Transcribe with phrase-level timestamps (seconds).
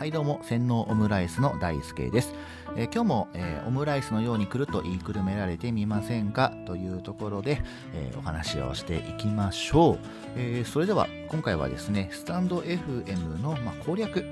[0.00, 2.32] はいどうも洗脳オムライスの大輔です、
[2.74, 6.54] えー今日も、えーオムライスのように来ると言いくるめられてみませんか？
[6.64, 7.60] というところで、
[7.92, 9.98] えーお話をしていきましょう、
[10.36, 14.24] えそれでは今回はですねスタンド FM の、まあ、攻略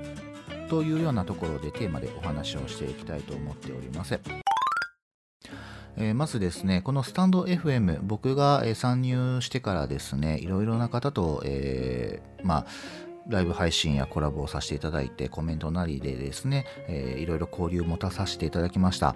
[0.71, 4.19] というようなところでテーマでお話をしていきたいと思っております。
[5.97, 12.65] えまずですね、このスタンド FM、僕が、え参入してからですね、いろいろな方と、えーまあ、
[13.27, 19.15] ライブ配信やコラボをさせていただいて、コメントなりでですね、えーいろいろ交流を持たさせていただきました。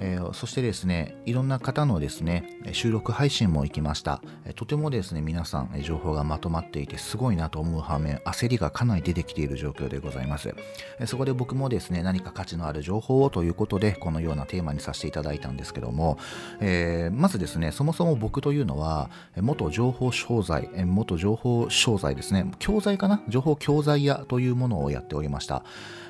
[0.00, 4.20] えーそしてですね、いろんな方のですね、収録配信も行きました。
[4.44, 10.54] えとてもですね、皆さん、情報がまとまっていて、すごいなと思う反面、焦りがかなり出てきている状況でございます。
[10.98, 16.18] えそこで僕もですね、何か価値のある情報をということで、このようなテーマにさせていただいたんですけども、
[16.60, 19.10] えーまずですね、そもそも僕というのは、
[19.40, 23.22] 元情報商材、元情報商材ですね、教材かな？
[23.28, 25.64] 情報教材屋というものをやっておりました。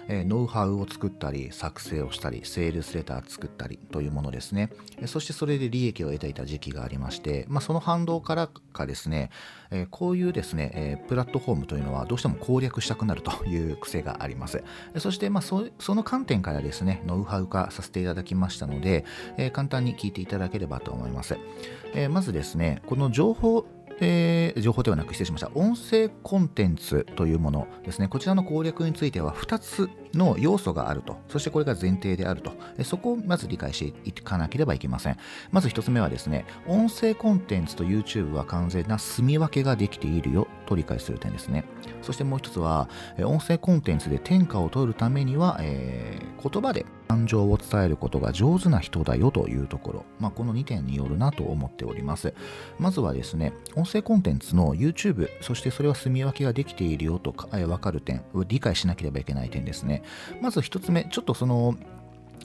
[0.09, 4.71] えーノウハウを作ったり、作成をしたり、セールスレター作ったりというものですね。
[5.01, 9.31] えそしてそれで利益を得ていた時期がありまして、まあ、その反動からかですね、
[9.71, 14.63] えーこういうですね、えープラットフォームというのはどうしても攻略したくなるという癖があります。
[14.99, 19.05] そして、まあ、そその観点からですね、ノウハウ化させていただきましたので、
[19.37, 21.39] えー簡単に聞いていただければと思います。
[21.95, 23.65] えまずですね、この情報
[24.01, 25.51] え情報ではなく失礼しました。
[25.55, 28.09] 音声コンテンツというものですね。
[28.09, 31.19] こちらの攻略については2つの要素があると。
[31.29, 32.53] そしてこれが前提であると。
[32.83, 35.17] そこをまず理解していかなければいけません。
[35.51, 41.65] まず1つ目はですね音声コンテンツと YouTube は完全な住み分けができているよと理解する点ですね。
[42.05, 42.89] そしてもう1つは
[43.19, 52.35] 音声コンテンツで天下を取るためには、えー言葉で感情を伝えることが上手な人だよというところ、まあ、この2点によるなと思っております
[52.79, 60.03] まずはですね、音声コンテンツの YouTube、そしてそれは住み分けができているよとかえーわかる点、理解しなければいけない点ですね。
[60.43, 61.77] まず一つ目、ちょっとその、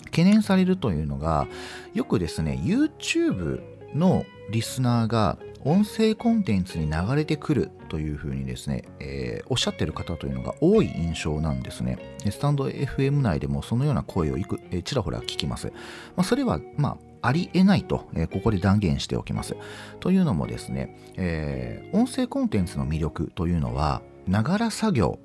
[0.05, 1.47] 懸念されるというのが、
[1.93, 3.61] よくですね、YouTube
[3.93, 11.97] のリスナーが音声コンテンツに流れてくるというふうにですね、えーおっしゃってる方というのが多い印象なんですね。
[12.29, 15.67] スタンド FM 内でもそのような声をいく、えーちらほら聞きます。
[16.15, 19.55] まあ、それは、まあ、ありえないと、えーここで断言しておきます。
[19.99, 25.19] というのもですね、えー音声コンテンツの魅力というのは、ながら作業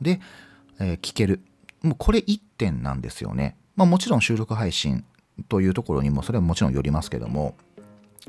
[0.00, 0.20] で、
[0.80, 1.40] えー聞ける。
[1.82, 3.56] もうこれ一点なんですよね。
[3.76, 5.04] まあもちろん収録配信
[5.48, 7.54] というところにもそれはもちろんよりますけども、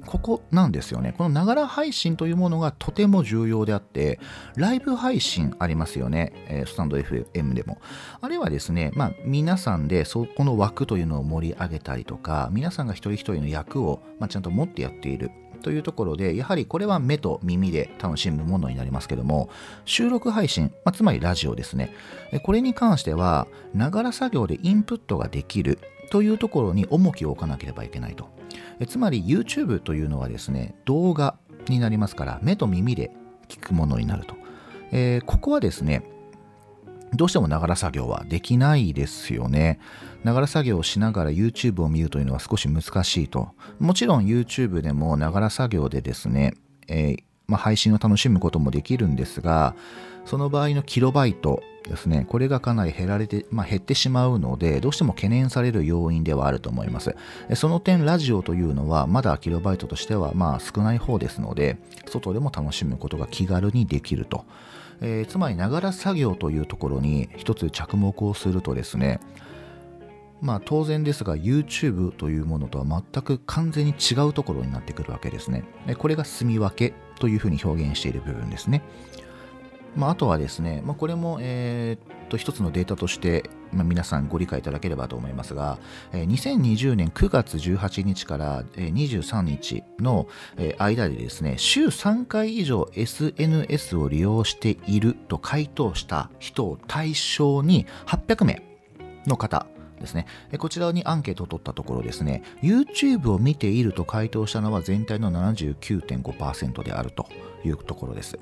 [0.05, 1.13] ここなんですよね。
[1.17, 4.19] このながら配信というものがとても重要であって、
[4.55, 6.33] ライブ配信ありますよね。
[6.49, 7.79] えースタンド FM でも。
[8.19, 15.31] あれはですね、まあ皆さんでそこの枠というのを盛り上げたりとか、皆さんが一人一人の役を、まあ、ちゃんと持ってやっている。
[15.65, 19.49] というところで、やはりこれは目と耳で楽しむものになりますけども、
[19.83, 21.91] 収録配信、まあ、つまりラジオですね。
[22.43, 25.79] これに関しては、ながら作業でインプットができる
[26.09, 28.29] というところに重きを置かなければいけないと。
[28.79, 33.11] えつまり YouTube というのはですね、動画になりますから、目と耳で
[33.47, 34.35] 聞くものになると。
[34.91, 36.03] えーここはですね、
[37.13, 39.79] どうしてもながら作業はできないですよね。
[40.23, 43.49] ながら作業をしながら YouTube を見るというのは少し難しいと。
[43.79, 46.53] もちろん YouTube でもながら作業でですね、
[46.87, 49.75] えーまあ、配信を楽しむこともできるんですが、
[50.25, 57.15] その場合のキロバイトですね、これがかなり減られて、まあ、減ってしまうので、どうしても懸念される要因ではあると思います。
[57.53, 64.45] その点、ラジオというのは、まだキロバイトとしてはまあ少ない方ですので、外でも楽しむことが気軽にできると。
[65.01, 69.19] えーつまり、ながら作業というところに一つ着目をするとですね、
[70.41, 75.63] まあ当然ですが YouTube というものとは全く完全に違うところになってくるわけですね。
[75.97, 78.81] これが住み分けというふうに表現している部分ですね。
[79.95, 85.77] まあ、あとはですね、まあ、これも、えっと一つのデータとして、まあ、皆さんご理解いただければと思いますが、
[86.11, 90.27] えー2020年9月18日から23日の
[90.79, 98.63] 間でですね、週3回以上 SNS を利用していると回答した人を対象に800名
[99.27, 99.67] の方
[99.99, 100.25] ですね。
[100.57, 107.27] こちらにアンケートを取ったところですね、YouTube を見ていると回答したのは全体の79.5%であると
[107.63, 108.37] いうところです。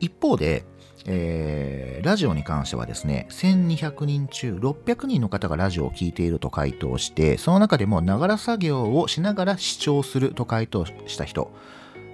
[0.00, 0.64] 一方で、
[1.06, 11.50] えーラジオに関してはですね、1200人中600人の方がラジオを聞いていると回答して、その中でもながら作業をしながら視聴すると回答した人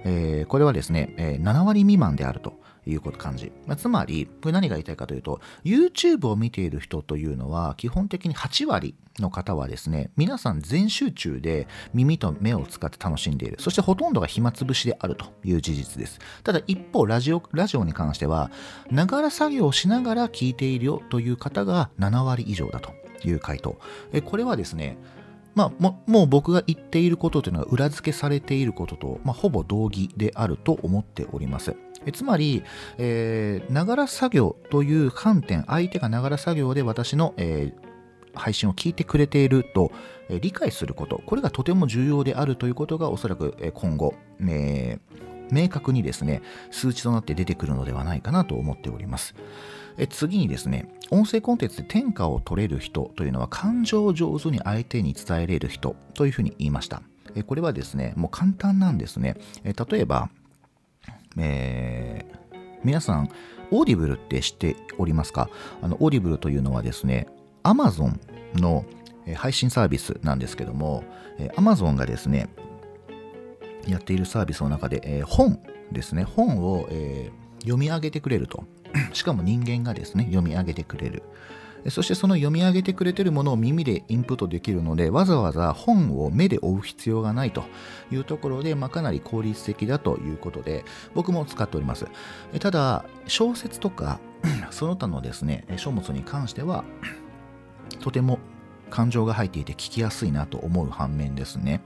[0.03, 2.53] えー、これはですね、え、7割未満であると
[2.85, 13.57] いう感じ、まあ、つまりこれ何が言いたいかというと YouTube を見ている人というのは基本的に8割の方はですね皆さん全集中で耳と目を使って楽しんでいる。
[13.59, 16.19] そしてほとんどが暇つぶしであるという事実です。
[16.43, 18.51] ただ一方ラジオラジオに関しては
[18.89, 22.93] ながら作業をしながら聞いているよという方が7割以上だと
[23.23, 23.77] いう回答。
[24.25, 24.97] これはですね
[25.53, 31.75] まあ、ももう僕が言っていることというのは裏付けされていることと、まあ、ほぼ同義であると思っております。
[32.05, 32.63] えつまり、
[32.97, 37.91] えながら作業という観点、相手がながら作業で私の、えー、
[38.33, 39.91] 配信を聞いてくれていると、
[40.29, 44.15] えー、理解すること、これがとても重要であるということがおそらく、えー、今後、
[44.47, 44.99] え
[45.51, 49.35] 明確にですね、数値となって出てくるのではないかなと思っております。
[49.97, 57.01] え次にですね、音声コンテンツで天下を取れる人というのは感情を上手に相手に伝えれる人というふうに言いました。
[57.35, 59.35] えこれはですね、もう簡単なんですね。
[59.63, 60.29] え例えば、
[61.37, 63.29] えー、皆さん、
[63.71, 65.49] Audible って知っておりますか？
[65.81, 67.27] あの Audible というのはですね、
[67.63, 68.19] Amazon
[68.55, 68.85] の
[69.35, 71.03] 配信サービスなんですけども、
[71.55, 72.49] Amazon がですね、
[73.87, 75.59] やっているサービスの中で、えー、本
[75.91, 78.65] ですね、本を、えー、読み上げてくれると。
[79.13, 81.23] しかも人間がですね、読み上げてくれる。
[81.89, 87.63] そしてその読み上げてくれてるものを耳でインプットできるので、わざわざ本を目で追う必要がないと
[88.11, 90.85] いうところで、まあ、かなり効率的だということで、
[91.15, 92.05] 僕も使っております。
[92.59, 94.19] ただ、小説とか、
[94.69, 96.83] その他のですね、書物に関しては、
[97.99, 98.39] とても
[98.91, 101.81] 感情が入っていて聞きやすいなと思う反面ですね。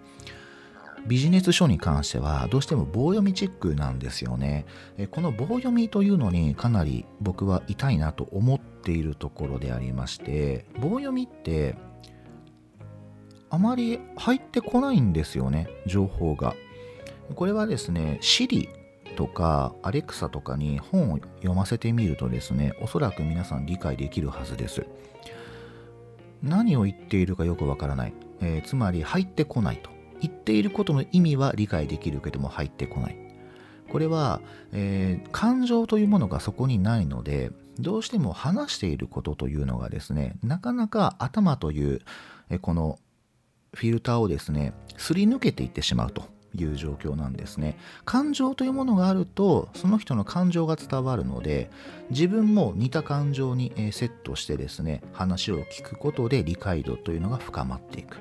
[1.07, 4.65] ビジネス書に関してはどうしても棒読みチックなんですよね。
[5.11, 11.75] この棒読みというのにかなり僕は痛いなと思っているところでありまして棒読みって
[13.49, 16.55] あまり入ってこないんですよね情報が。
[17.35, 18.69] これはですね Siri
[19.15, 24.85] とか Alexa とかに本を読ませてみるとですねおそらく皆さん理解できるはずです。
[26.41, 29.89] 何を言っているかよくわからない、えー、つまり入ってこないと
[30.21, 33.17] 言っていることの意味は理解できるけども入ってこない。
[33.89, 34.41] これは、
[34.71, 42.01] えー、感情というものがそこにないので、どうしても話していることというのがですね、なかなか頭という、
[42.49, 42.99] えこの
[43.73, 46.23] フィルターをですね、すり抜けていってしまうと
[46.55, 47.77] いう状況なんですね。
[48.05, 51.69] 感情というものがあると、その人の感情が伝わるので、
[52.09, 58.17] 自分も似た感情にセットしてですね、話を聞くことで理解度というのが深まっていく。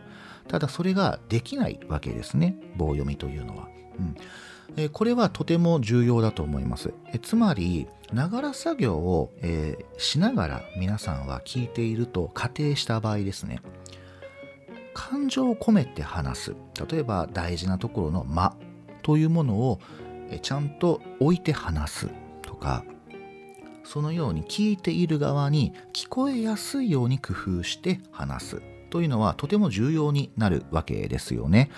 [0.49, 3.69] ただそれができないわけですね棒読みというのは。
[3.99, 4.17] うん
[4.77, 6.93] えこれはとても重要だと思います。
[7.13, 13.61] えつまり、ながら作業を、えー、しながら皆さんは聞いていると仮定した場合ですね。
[14.93, 16.57] 感情を込めて話す。
[16.91, 18.57] 例えば大事なところの間
[19.03, 19.81] というものを
[20.31, 22.09] えちゃんと置いて話す
[22.43, 22.85] とか、
[23.85, 28.63] そのように聞いている側に聞こえやすいように工夫して話す。
[28.95, 31.69] というのはとても重要になるわけですよね。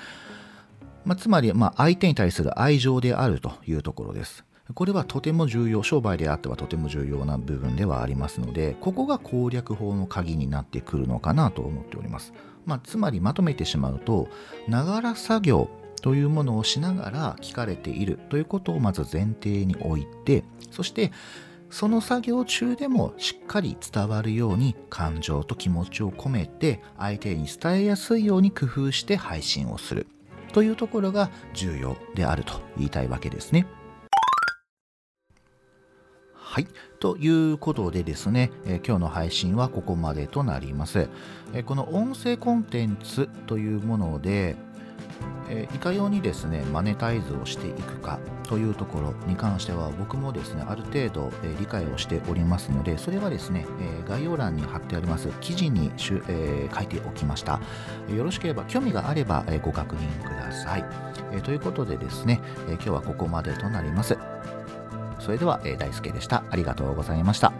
[1.06, 4.44] まあ、つまり、まあ、相手に対する愛情であるというところです。
[4.74, 12.34] これはとても重要、商売であってはとても重要な部分ではありますので、ここが攻略法の鍵になってくるのかなと思っております。
[12.66, 14.28] まあ、つまりまとめてしまうと、
[14.68, 15.70] ながら作業
[16.02, 21.12] というものをしながら聞かれているということをまず前提に置いて、そして
[21.70, 30.06] その作業中でもしっかり伝わるように感情と気持ちを込めて相手に伝えやすいように工夫して配信をする
[30.52, 33.66] というところが重要であると言いたいわけですね。
[36.32, 36.68] はい。
[37.00, 41.10] ということでですね、え、今日の配信はここまでとなります。
[41.52, 44.56] え、この音声コンテンツというもので、
[45.48, 57.60] えー、いかようにですねマネタイズをしていくかというところに関しては僕もですねある程度、えー、理解をしておりますのでそれはですね、えー、概要欄に貼ってあります記事にしゅ、え書いておきました、
[58.14, 60.84] よろしければ興味があれば、えご確認ください、
[61.32, 64.16] えということでですね、え今日はここまでとなります。
[65.18, 66.44] それでは、え大輔でした。
[66.50, 67.52] ありがとうございました。